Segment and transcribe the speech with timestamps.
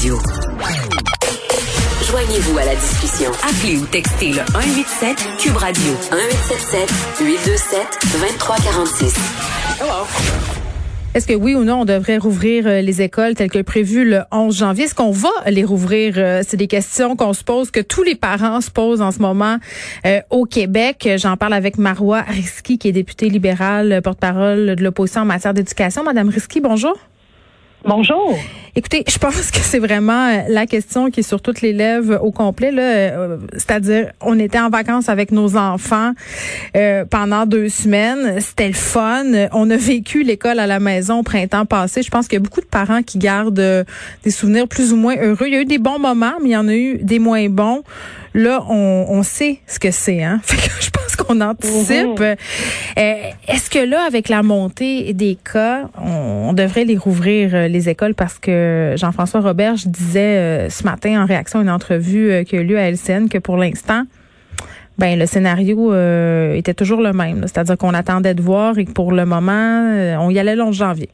[0.00, 0.18] Radio.
[2.08, 3.30] Joignez-vous à la discussion.
[3.46, 6.88] Appelez ou textez le 187 Cube Radio 1877
[7.20, 7.80] 827
[8.14, 9.14] 2346.
[9.78, 10.06] Hello.
[11.12, 14.22] Est-ce que oui ou non, on devrait rouvrir euh, les écoles telles que prévu le
[14.32, 14.84] 11 janvier?
[14.84, 16.14] Est-ce qu'on va les rouvrir?
[16.16, 19.18] Euh, c'est des questions qu'on se pose, que tous les parents se posent en ce
[19.18, 19.58] moment
[20.06, 21.10] euh, au Québec.
[21.18, 26.04] J'en parle avec Marois Risky, qui est députée libérale, porte-parole de l'opposition en matière d'éducation.
[26.04, 26.96] Madame Risky, bonjour.
[27.84, 28.36] Bonjour.
[28.76, 32.20] Écoutez, je pense que c'est vraiment euh, la question qui est sur toutes les lèvres
[32.22, 32.70] au complet.
[32.70, 36.12] Là, euh, c'est-à-dire, on était en vacances avec nos enfants
[36.76, 38.40] euh, pendant deux semaines.
[38.40, 39.24] C'était le fun.
[39.52, 42.02] On a vécu l'école à la maison au printemps passé.
[42.02, 43.84] Je pense qu'il y a beaucoup de parents qui gardent
[44.24, 45.46] des souvenirs plus ou moins heureux.
[45.46, 47.48] Il y a eu des bons moments, mais il y en a eu des moins
[47.48, 47.82] bons.
[48.34, 50.22] Là, on, on sait ce que c'est.
[50.22, 50.40] Hein?
[51.24, 52.20] qu'on anticipe.
[52.20, 52.36] Mhm.
[52.96, 58.14] Est-ce que là, avec la montée des cas, on, on devrait les rouvrir les écoles?
[58.14, 62.56] Parce que Jean-François Roberge disait euh, ce matin en réaction à une entrevue euh, qui
[62.56, 64.02] a eu lieu à LCN que pour l'instant,
[64.98, 67.42] ben le scénario euh, était toujours le même.
[67.42, 70.76] C'est-à-dire qu'on attendait de voir et que pour le moment, on y allait le 11
[70.76, 71.08] janvier.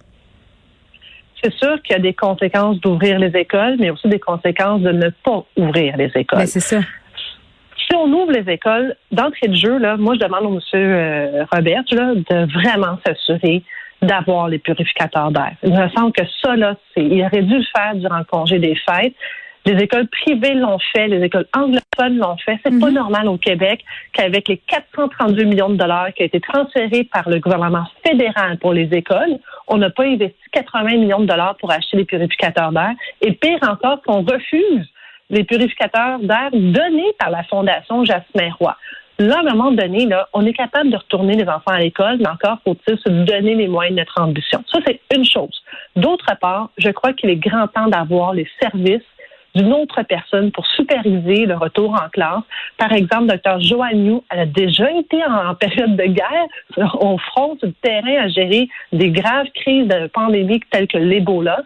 [1.43, 4.91] C'est sûr qu'il y a des conséquences d'ouvrir les écoles, mais aussi des conséquences de
[4.91, 6.41] ne pas ouvrir les écoles.
[6.41, 6.81] Ben, c'est ça.
[7.89, 11.84] Si on ouvre les écoles, d'entrée de jeu, là, moi, je demande au monsieur Robert
[11.84, 13.62] de vraiment s'assurer
[14.03, 15.53] d'avoir les purificateurs d'air.
[15.62, 18.59] Il me semble que ça, là, c'est, il aurait dû le faire durant le congé
[18.59, 19.15] des fêtes.
[19.65, 22.56] Les écoles privées l'ont fait, les écoles anglophones l'ont fait.
[22.65, 22.95] C'est pas mhm.
[22.95, 27.41] normal au Québec qu'avec les 432 millions de dollars qui ont été transférés par le
[27.41, 31.97] gouvernement fédéral pour les écoles, on n'a pas investi 80 millions de dollars pour acheter
[31.97, 32.93] des purificateurs d'air.
[33.23, 34.87] Et pire encore, qu'on refuse
[35.31, 38.77] les purificateurs d'air donnés par la Fondation Jasmin Roy.
[39.19, 42.19] Là, à un moment donné, là, on est capable de retourner les enfants à l'école,
[42.19, 44.63] mais encore faut-il se donner les moyens de notre ambition.
[44.71, 45.63] Ça, c'est une chose.
[45.97, 49.01] D'autre part, je crois qu'il est grand temps d'avoir les services
[49.57, 52.43] d'une autre personne pour superviser le retour en classe.
[52.77, 53.59] Par exemple, Dr.
[53.61, 58.29] Joanne New, elle a déjà été en, période de guerre au front du terrain à
[58.29, 61.62] gérer des graves crises de pandémie telles que l'Ebola.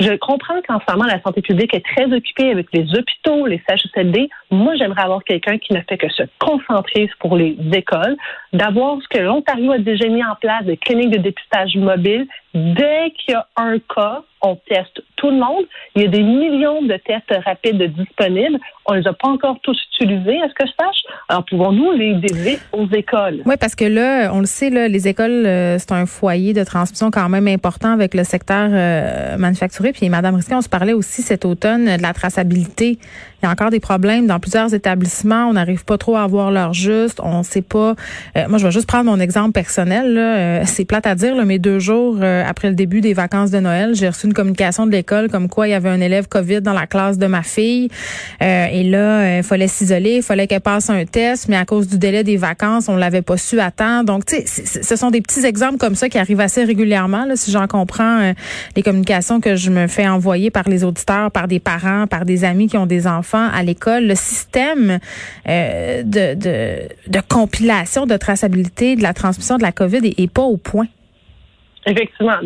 [0.00, 3.62] Je comprends qu'en ce moment, la santé publique est très occupée avec les hôpitaux, les
[3.68, 4.28] CHSLD.
[4.50, 8.16] Moi, j'aimerais avoir quelqu'un qui ne fait que se concentrer pour les écoles,
[8.54, 12.26] d'avoir ce que l'Ontario a déjà mis en place, des cliniques de dépistage mobile.
[12.54, 15.64] Dès qu'il y a un cas, on teste tout le monde.
[15.96, 18.58] Il y a des millions de tests rapides disponibles.
[18.86, 21.02] On les a pas encore tous utilisés, est-ce que je sache?
[21.28, 23.42] Alors, pouvons-nous les dédier aux écoles?
[23.44, 26.62] Oui, parce que là, on le sait, là, les écoles, euh, c'est un foyer de
[26.62, 29.92] transmission quand même important avec le secteur euh, manufacturier.
[29.92, 32.98] Puis, Madame Risquet, on se parlait aussi cet automne de la traçabilité.
[33.44, 35.48] Il y a encore des problèmes dans plusieurs établissements.
[35.48, 37.20] On n'arrive pas trop à avoir l'heure juste.
[37.22, 37.94] On ne sait pas.
[38.38, 40.64] Euh, moi, je vais juste prendre mon exemple personnel.
[40.64, 44.08] c'est plate à dire, mais deux jours après le début des vacances de Noël, j'ai
[44.08, 46.86] reçu une communication de l'école comme quoi il y avait un élève COVID dans la
[46.86, 47.88] classe de ma fille.
[48.42, 51.88] Euh, et là, il fallait s'isoler, il fallait qu'elle passe un test, mais à cause
[51.88, 54.04] du délai des vacances, on l'avait pas su attendre.
[54.04, 57.36] Donc, tu sais, ce sont des petits exemples comme ça qui arrivent assez régulièrement, là,
[57.36, 58.32] si j'en comprends euh,
[58.76, 62.44] les communications que je me fais envoyer par les auditeurs, par des parents, par des
[62.44, 64.06] amis qui ont des enfants à l'école.
[64.06, 64.98] Le système
[65.48, 70.56] euh, de, de, compilation, de traçabilité de la transmission de la COVID est, pas au
[70.56, 70.86] point.
[71.86, 72.36] Effectivement,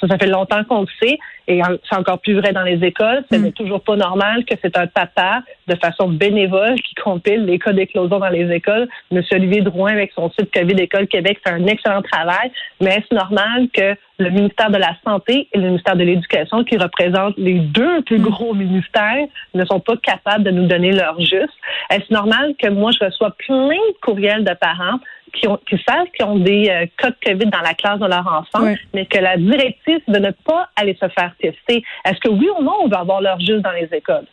[0.00, 3.24] ça fait longtemps qu'on le sait, et c'est encore plus vrai dans les écoles.
[3.32, 3.52] Ce n'est mm.
[3.52, 8.18] toujours pas normal que c'est un papa, de façon bénévole, qui compile les cas d'éclosion
[8.18, 8.86] dans les écoles.
[9.10, 13.14] Monsieur Olivier Drouin, avec son site COVID École Québec, fait un excellent travail, mais est-ce
[13.14, 17.54] normal que le ministère de la Santé et le ministère de l'Éducation, qui représentent les
[17.54, 18.22] deux plus mm.
[18.22, 21.54] gros ministères, ne sont pas capables de nous donner leur juste?
[21.90, 24.98] Est-ce normal que moi, je reçois plein de courriels de parents
[25.32, 28.06] qui, ont, qui savent qu'ils ont des euh, cas de COVID dans la classe de
[28.06, 32.48] leur enfant, mais que la directive de ne pas aller se faire Est-ce que oui
[32.58, 34.26] ou non, on va avoir leur juste dans les écoles?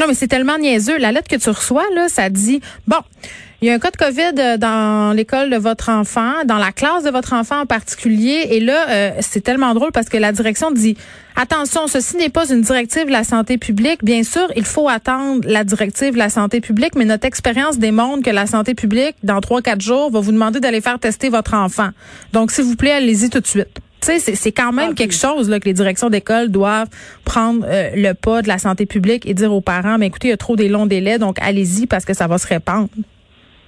[0.00, 0.98] Non, mais c'est tellement niaiseux.
[0.98, 2.96] La lettre que tu reçois, là, ça dit, bon,
[3.60, 6.72] il y a un cas de COVID euh, dans l'école de votre enfant, dans la
[6.72, 8.48] classe de votre enfant en particulier.
[8.50, 10.96] Et là, euh, c'est tellement drôle parce que la direction dit,
[11.36, 14.02] attention, ceci n'est pas une directive de la santé publique.
[14.02, 18.24] Bien sûr, il faut attendre la directive de la santé publique, mais notre expérience démontre
[18.24, 21.54] que la santé publique, dans trois, quatre jours, va vous demander d'aller faire tester votre
[21.54, 21.90] enfant.
[22.32, 25.48] Donc, s'il vous plaît, allez-y tout de suite sais, c'est quand même ah, quelque chose
[25.48, 26.88] là, que les directions d'école doivent
[27.24, 30.30] prendre euh, le pas de la santé publique et dire aux parents, mais écoutez, il
[30.30, 32.88] y a trop des longs délais, donc allez-y parce que ça va se répandre.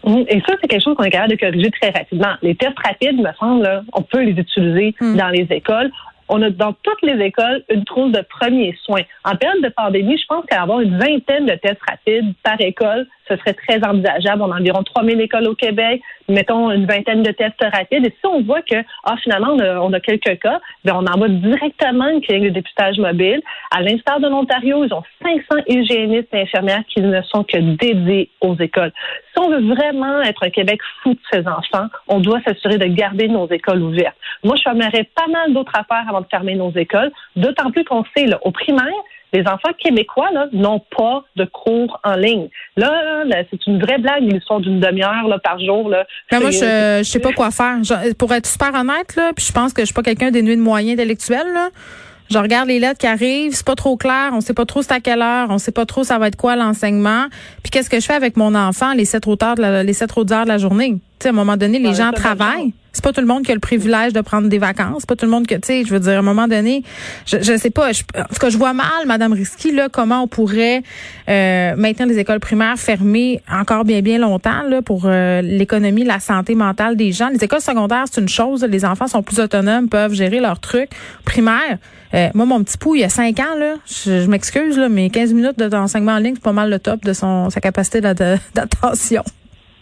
[0.06, 2.34] Et ça, c'est quelque chose qu'on est capable de corriger très rapidement.
[2.42, 5.16] Les tests rapides, me semble, on peut les utiliser hmm.
[5.16, 5.90] dans les écoles.
[6.28, 9.02] On a dans toutes les écoles une trousse de premiers soins.
[9.24, 13.36] En période de pandémie, je pense qu'avoir une vingtaine de tests rapides par école, ce
[13.36, 14.42] serait très envisageable.
[14.42, 18.06] On a environ 3000 écoles au Québec, mettons une vingtaine de tests rapides.
[18.06, 22.08] Et si on voit que, ah, finalement, on a, quelques cas, bien, on envoie directement
[22.08, 23.40] une clinique de dépistage mobile.
[23.70, 28.30] À l'instar de l'Ontario, ils ont 500 hygiénistes et infirmières qui ne sont que dédiés
[28.40, 28.92] aux écoles.
[29.32, 32.86] Si on veut vraiment être un Québec fou de ses enfants, on doit s'assurer de
[32.86, 34.16] garder nos écoles ouvertes.
[34.42, 38.04] Moi, je fermerais pas mal d'autres affaires avant de fermer nos écoles, d'autant plus qu'on
[38.16, 38.84] sait, là, au primaire,
[39.34, 42.48] les enfants québécois n'ont pas de cours en ligne.
[42.76, 45.88] Là, c'est une vraie blague, l'histoire d'une demi-heure par jour.
[45.88, 46.06] Là.
[46.30, 47.78] Mais moi, je, ne sais pas quoi faire.
[48.16, 50.62] pour être super honnête, là, puis je pense que je suis pas quelqu'un dénué de
[50.62, 51.52] moyens intellectuels.
[51.52, 51.70] Là.
[52.30, 54.92] Je regarde les lettres qui arrivent, c'est pas trop clair, on sait pas trop c'est
[54.92, 57.26] à quelle heure, on sait pas trop ça va être quoi l'enseignement.
[57.62, 59.92] Puis qu'est-ce que je fais avec mon enfant les sept autres heures de la, les
[59.92, 60.92] sept autres heures de la journée?
[60.92, 62.72] Tu sais, à un moment donné, les gens travaillent.
[62.94, 65.04] C'est pas tout le monde qui a le privilège de prendre des vacances.
[65.04, 66.82] Pas tout le monde que, tu sais, je veux dire, à un moment donné,
[67.26, 67.92] je, je sais pas.
[67.92, 70.82] Je, en tout je vois mal, Madame Risky, là, comment on pourrait
[71.28, 76.20] euh, maintenir les écoles primaires fermées encore bien, bien longtemps, là, pour euh, l'économie, la
[76.20, 77.28] santé mentale des gens.
[77.28, 78.64] Les écoles secondaires, c'est une chose.
[78.64, 80.90] Les enfants sont plus autonomes, peuvent gérer leurs trucs.
[81.24, 81.78] Primaire,
[82.14, 85.10] euh, moi, mon petit pou, il y a cinq ans, là, je, m'excuse, là, mais
[85.10, 89.24] 15 minutes d'enseignement en ligne, c'est pas mal le top de son sa capacité d'attention.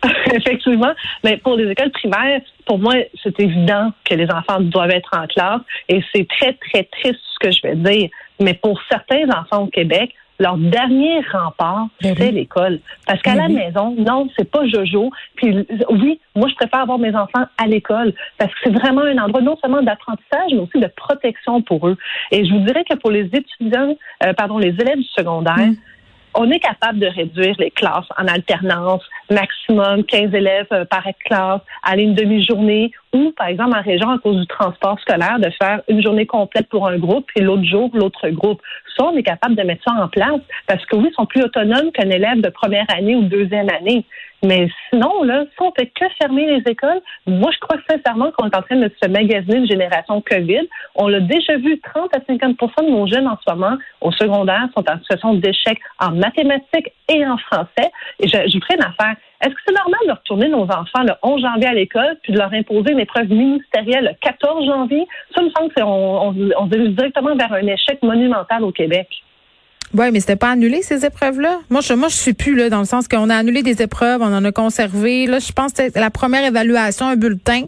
[0.34, 0.92] Effectivement.
[1.24, 5.26] Mais pour les écoles primaires, pour moi, c'est évident que les enfants doivent être en
[5.26, 8.10] classe et c'est très, très triste ce que je vais dire.
[8.40, 12.80] Mais pour certains enfants au Québec, leur dernier rempart, ben c'est l'école.
[13.06, 15.10] Parce qu'à ben la maison, non, c'est pas Jojo.
[15.36, 19.18] Puis oui, moi, je préfère avoir mes enfants à l'école parce que c'est vraiment un
[19.18, 21.96] endroit non seulement d'apprentissage, mais aussi de protection pour eux.
[22.32, 25.76] Et je vous dirais que pour les étudiants, euh, pardon, les élèves du secondaire, mm
[26.34, 31.60] on est capable de réduire les classes en alternance, maximum 15 élèves euh, par classe,
[31.82, 35.82] aller une demi-journée ou, par exemple, en région, à cause du transport scolaire, de faire
[35.88, 38.60] une journée complète pour un groupe et l'autre jour, l'autre groupe.
[38.96, 41.42] Ça, on est capable de mettre ça en place parce que oui, ils sont plus
[41.42, 44.04] autonomes qu'un élève de première année ou deuxième année.
[44.44, 48.48] Mais sinon, là, si on fait que fermer les écoles, moi, je crois sincèrement qu'on
[48.48, 50.68] est en train de se magasiner une génération COVID.
[50.96, 54.68] On l'a déjà vu, 30 à 50 de nos jeunes en ce moment au secondaire
[54.76, 57.90] sont en situation d'échec en mathématiques et en français.
[58.18, 59.16] Et je, je vous affaire.
[59.42, 62.38] Est-ce que c'est normal de retourner nos enfants le 11 janvier à l'école puis de
[62.38, 65.06] leur imposer une épreuve ministérielle le 14 janvier?
[65.34, 69.08] Ça me semble qu'on on, on dirige directement vers un échec monumental au Québec.
[69.94, 71.58] Oui, mais c'était pas annulé ces épreuves-là?
[71.68, 74.22] Moi, je, moi, je suis plus là dans le sens qu'on a annulé des épreuves,
[74.22, 75.26] on en a conservé.
[75.26, 77.64] Là, je pense que c'est la première évaluation, un bulletin.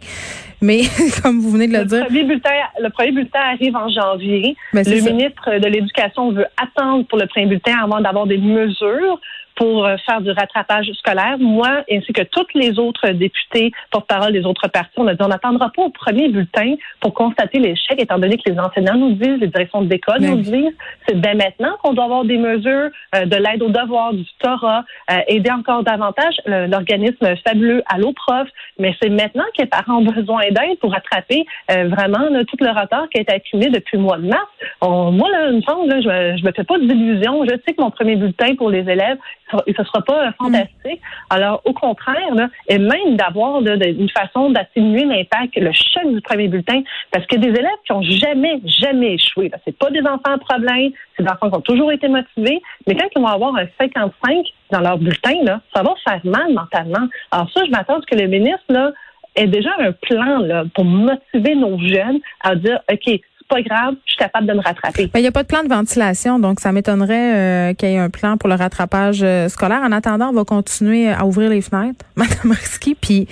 [0.62, 0.82] Mais
[1.22, 2.50] comme vous venez de le, le dire, premier bulletin,
[2.80, 4.56] le premier bulletin arrive en janvier.
[4.72, 9.20] Ben, le ministre de l'Éducation veut attendre pour le premier bulletin avant d'avoir des mesures
[9.56, 11.36] pour euh, faire du rattrapage scolaire.
[11.38, 15.28] Moi, ainsi que toutes les autres députés porte-parole des autres partis, on a dit on
[15.28, 19.38] n'attendra pas au premier bulletin pour constater l'échec, étant donné que les enseignants nous disent,
[19.40, 23.36] les directions d'école nous disent, c'est bien maintenant qu'on doit avoir des mesures euh, de
[23.36, 28.48] l'aide aux devoirs, du tutorat, euh, aider encore davantage l'organisme fabuleux Allo Prof,
[28.78, 33.08] mais c'est maintenant que les parents ont besoin d'aide pour rattraper vraiment tout le retard
[33.10, 34.46] qui a été accumulé depuis le mois de mars.
[34.82, 37.44] moi, là, une fois, là, je, me, me fais pas d'illusions.
[37.44, 39.18] Je sais que mon premier bulletin pour les élèves,
[39.66, 41.00] et ce sera pas fantastique.
[41.30, 46.48] Alors, au contraire, là, et même d'avoir une façon d'atténuer l'impact, le choc du premier
[46.48, 50.34] bulletin, parce que des élèves qui ont jamais, jamais échoué, là, c'est pas des enfants
[50.34, 53.56] à problème, c'est des enfants qui ont toujours été motivés, mais quand ils vont avoir
[53.56, 57.06] un 55 dans leur bulletin, là, ça va faire mal mentalement.
[57.30, 58.92] Alors ça, je m'attends à ce que le ministre, là,
[59.36, 63.20] ait déjà un plan là, pour motiver nos jeunes à dire, OK,
[63.54, 65.10] pas grave, je suis capable de me rattraper.
[65.14, 67.98] Il n'y a pas de plan de ventilation, donc ça m'étonnerait euh, qu'il y ait
[67.98, 69.80] un plan pour le rattrapage euh, scolaire.
[69.84, 72.96] En attendant, on va continuer à ouvrir les fenêtres, Madame Risky.
[72.96, 73.28] Puis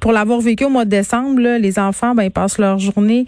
[0.00, 3.26] pour l'avoir vécu au mois de décembre, les enfants, ben, ils passent leur journée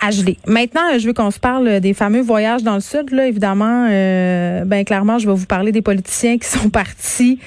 [0.00, 0.36] à geler.
[0.48, 3.12] Maintenant, je veux qu'on se parle des fameux voyages dans le sud.
[3.12, 7.38] Là, évidemment, euh, ben clairement, je vais vous parler des politiciens qui sont partis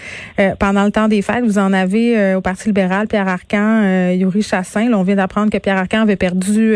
[0.59, 1.43] pendant le temps des fêtes.
[1.43, 4.89] Vous en avez au Parti libéral, Pierre Arcan, Yuri Chassin.
[4.89, 6.75] Là, on vient d'apprendre que Pierre Arcan avait perdu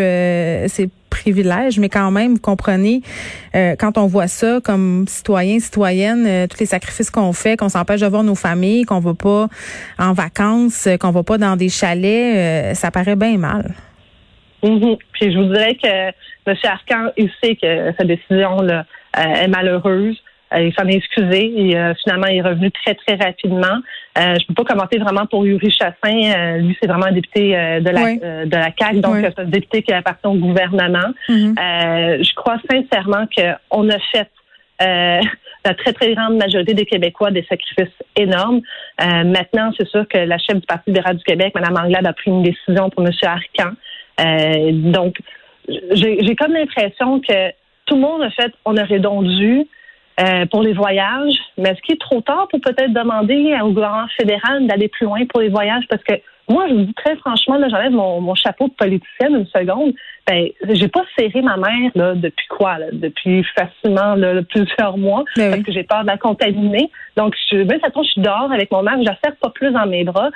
[0.67, 3.01] ses privilèges, mais quand même, vous comprenez,
[3.55, 7.69] euh, quand on voit ça comme citoyen, citoyenne, euh, tous les sacrifices qu'on fait, qu'on
[7.69, 9.47] s'empêche de voir nos familles, qu'on va pas
[9.97, 13.73] en vacances, euh, qu'on va pas dans des chalets, ça paraît bien mal.
[14.63, 14.97] Mm-hmm.
[15.13, 16.07] Puis je vous dirais que
[16.49, 16.55] M.
[16.63, 20.17] Arcan, il sait que sa décision là, est malheureuse.
[20.55, 23.81] Il s'en est excusé et finalement il est revenu très très rapidement.
[24.17, 26.57] Euh, je peux pas commenter vraiment pour Yuri Chassin.
[26.57, 29.93] lui c'est vraiment un député de la de la CAC, donc c'est un député qui
[29.93, 31.13] appartient au gouvernement.
[31.29, 32.23] Mm-hmm.
[32.23, 34.29] je crois sincèrement qu'on a fait
[34.79, 38.61] la très, très grande majorité des Québécois des sacrifices énormes.
[38.99, 42.31] maintenant, c'est sûr que la chef du Parti libéral du Québec, Mme Anglade, a pris
[42.31, 43.11] une décision pour M.
[43.23, 43.73] Arcan.
[44.91, 45.17] donc,
[45.91, 47.51] j'ai comme l'impression que
[47.85, 49.65] tout le monde a fait, on aurait donc dû,
[50.19, 51.35] euh, pour les voyages.
[51.57, 55.25] Mais est-ce qu'il est trop tard pour peut-être demander au gouvernement fédéral d'aller plus loin
[55.25, 55.83] pour les voyages?
[55.89, 56.13] Parce que
[56.49, 59.93] moi, je vous dis très franchement, là, j'enlève mon, mon chapeau de politicienne une seconde.
[60.25, 62.77] Ben, j'ai pas serré ma mère là, depuis quoi?
[62.77, 62.87] Là?
[62.93, 65.63] Depuis facilement là, plusieurs mois Ben parce oui.
[65.63, 66.89] que j'ai peur de la contaminer.
[67.17, 69.49] Donc, je, ben, ça tombe, je suis dehors avec mon mère, je la serre pas
[69.49, 70.29] plus dans mes bras.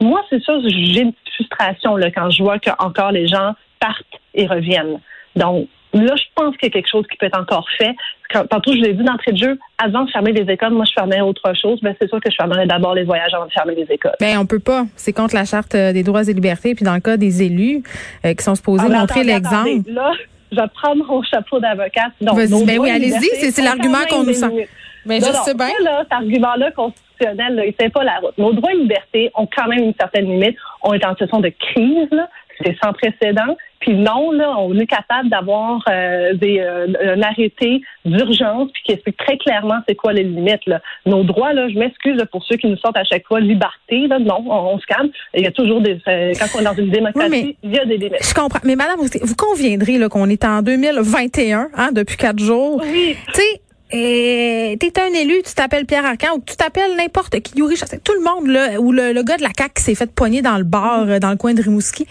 [0.00, 4.20] Moi, c'est sûr, j'ai une frustration là, quand je vois que encore les gens partent
[4.34, 5.00] et reviennent.
[5.34, 7.94] Donc, là, je pense qu'il y a quelque chose qui peut être encore fait.
[8.30, 10.92] Quand, tantôt, je l'ai dit d'entrée de jeu, avant de fermer les écoles, moi, je
[10.92, 11.78] fermais autre chose.
[11.82, 14.16] Ben, c'est sûr que je fermerais d'abord les voyages avant de fermer les écoles.
[14.20, 14.84] Ben, on peut pas.
[14.96, 16.74] C'est contre la charte euh, des droits et libertés.
[16.74, 17.82] Puis dans le cas des élus
[18.24, 19.90] euh, qui sont supposés Ah, mais montrer l'exemple.
[19.90, 20.12] Là,
[20.52, 22.12] je vais prendre mon chapeau d'avocate.
[22.20, 24.68] Donc, ben oui, allez-y, c'est- l'argument qu'on nous sent.
[25.06, 25.68] Ben, Non, je non, sais bien.
[25.84, 28.36] là, cet argument-là constitutionnel, là, il tient pas la route.
[28.38, 30.56] Nos droits et libertés ont quand même une certaine limite.
[30.82, 32.28] On est en situation de crise, là.
[32.64, 33.56] C'est sans précédent.
[33.80, 38.92] Puis non, là, on est capable d'avoir euh, des, euh, un arrêté d'urgence puis qui
[38.92, 40.64] explique très clairement c'est quoi les limites.
[40.66, 40.80] Là.
[41.04, 44.06] Nos droits, là, je m'excuse pour ceux qui nous sortent à chaque fois liberté.
[44.08, 45.10] Là, non, on, on se calme.
[45.34, 45.98] Il y a toujours des.
[46.08, 48.26] euh, quand on est dans une démocratie, Oui, il y a des limites.
[48.26, 48.60] Je comprends.
[48.64, 52.80] Mais Madame, vous conviendrez là, qu'on est en 2021, hein, depuis quatre jours.
[52.82, 53.14] Oui.
[53.34, 53.60] Tu sais,
[53.90, 58.24] t'es un élu, tu t'appelles Pierre Arcan ou tu t'appelles n'importe qui, Yuri tout le
[58.24, 60.64] monde, là, ou le, le gars de la CAQ qui s'est fait pogner dans le
[60.64, 62.06] bar, euh, dans le coin de Rimouski.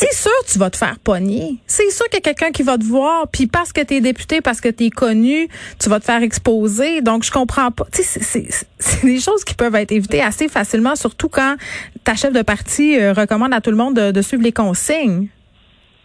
[0.00, 1.56] C'est sûr que tu vas te faire pogner.
[1.66, 4.40] C'est sûr qu'il y a quelqu'un qui va te voir, puis parce que t'es député,
[4.40, 7.02] parce que t'es connu, tu vas te faire exposer.
[7.02, 7.84] Donc, je comprends pas.
[7.92, 8.66] Tu sais, c'est-
[9.04, 11.56] des choses qui peuvent être évitées assez facilement, surtout quand
[12.04, 15.28] ta chef de parti euh, recommande à tout le monde de, de suivre les consignes.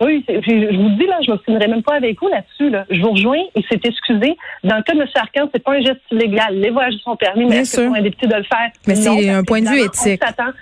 [0.01, 2.69] Oui, je vous dis, là, je ne m'obstinerai même pas avec vous là-dessus.
[2.69, 2.85] Là.
[2.89, 4.35] Je vous rejoins, il s'est excusé.
[4.63, 5.07] Dans le cas de M.
[5.15, 6.59] Arcan, c'est pas un geste illégal.
[6.59, 8.71] Les voyages sont permis, mais est-ce député de le faire?
[8.87, 10.21] Mais c'est un point de vue éthique.
[10.21, 10.53] On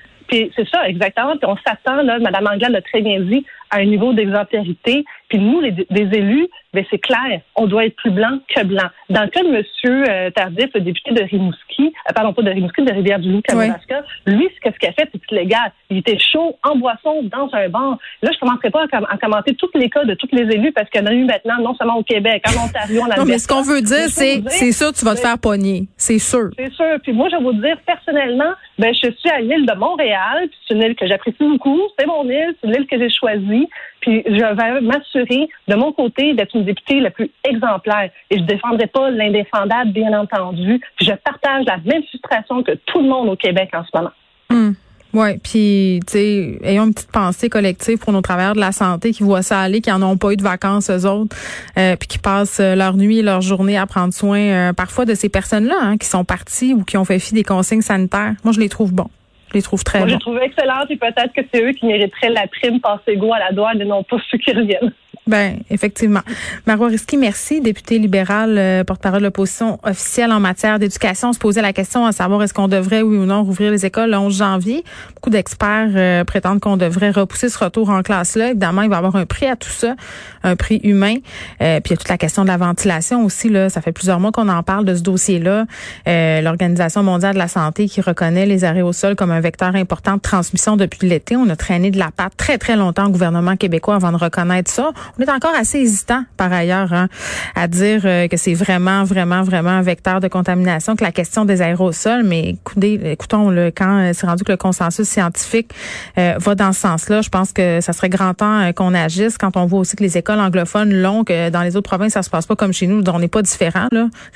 [0.55, 1.35] c'est ça, exactement.
[1.43, 5.03] On s'attend, là, Mme Anglade l'a très bien dit, à un niveau d'exemplarité.
[5.29, 8.87] Puis nous, les, des élus, ben c'est clair, on doit être plus blanc que blanc.
[9.09, 9.63] Dans le cas de M.
[9.85, 14.47] Euh, Tardif, le député de Rimouski, euh, pardon, pas de Rimouski, de Rivière-du-Loup, Kamouraska, lui,
[14.55, 15.71] ce qu'il a fait, c'est illégal.
[15.89, 17.97] Il était chaud, en boisson, dans un bar.
[18.21, 20.43] Là, je ne commencerai pas à, com- à commenter tous les cas de tous les
[20.55, 23.05] élus parce qu'il y en a eu maintenant, non seulement au Québec, en Ontario, en
[23.05, 23.21] Alberta.
[23.21, 25.87] Non, mais ce qu'on veut dire, c'est, c'est sûr, tu vas te faire pogner.
[25.97, 26.49] C'est sûr.
[26.57, 26.95] c'est sûr.
[27.01, 30.47] Puis moi, je vais vous dire, personnellement, ben, je suis à l'île de Montréal.
[30.47, 31.79] puis C'est une île que j'apprécie beaucoup.
[31.97, 32.55] C'est mon île.
[32.61, 33.62] C'est l'île que j'ai choisie.
[34.01, 38.09] Puis je vais m'assurer, de mon côté, d'être une députée la plus exemplaire.
[38.29, 40.79] Et je ne défendrai pas l'indéfendable, bien entendu.
[40.97, 44.11] Puis je partage la même frustration que tout le monde au Québec en ce moment.
[44.49, 44.75] Hum.
[45.13, 49.11] Ouais, puis tu sais, ayons une petite pensée collective pour nos travailleurs de la santé
[49.11, 51.35] qui voient ça aller, qui en ont pas eu de vacances eux autres,
[51.77, 55.05] euh, puis qui passent euh, leur nuit et leur journée à prendre soin euh, parfois
[55.05, 58.33] de ces personnes-là hein, qui sont parties ou qui ont fait fi des consignes sanitaires.
[58.43, 59.09] Moi, je les trouve bons.
[59.53, 60.17] Je les trouve très Moi, je bons.
[60.17, 63.39] les trouve excellentes et peut-être que c'est eux qui mériteraient la prime passé go à
[63.39, 64.91] la douane et non pas ceux qui reviennent.
[65.25, 66.19] Ben, effectivement.
[66.67, 71.29] Marois Risky, merci, député libéral, euh, porte-parole de l'opposition officielle en matière d'éducation.
[71.29, 73.85] On se posait la question à savoir est-ce qu'on devrait, oui ou non, rouvrir les
[73.85, 74.83] écoles le 11 janvier.
[75.15, 78.49] Beaucoup d'experts euh, prétendent qu'on devrait repousser ce retour en classe-là.
[78.49, 79.95] Évidemment, il va y avoir un prix à tout ça,
[80.43, 81.15] un prix humain.
[81.61, 83.47] Euh, puis il y a toute la question de la ventilation aussi.
[83.47, 85.65] Là, Ça fait plusieurs mois qu'on en parle de ce dossier-là.
[86.05, 89.73] Euh, L'Organisation mondiale de la santé qui reconnaît les arrêts au sol comme un vecteur
[89.75, 91.37] important de transmission depuis l'été.
[91.37, 94.69] On a traîné de la patte très, très longtemps au gouvernement québécois avant de reconnaître
[94.69, 94.91] ça.
[95.17, 97.07] On est encore assez hésitant, par ailleurs, hein,
[97.55, 101.45] à dire euh, que c'est vraiment, vraiment, vraiment un vecteur de contamination, que la question
[101.45, 105.71] des aérosols, mais écoutez, écoutons, le quand euh, c'est rendu que le consensus scientifique
[106.17, 109.37] euh, va dans ce sens-là, je pense que ça serait grand temps euh, qu'on agisse
[109.37, 112.23] quand on voit aussi que les écoles anglophones l'ont, que dans les autres provinces, ça
[112.23, 113.87] se passe pas comme chez nous, on n'est pas différent.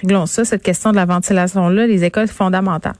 [0.01, 2.93] Réglons ça, cette question de la ventilation-là, les écoles fondamentales.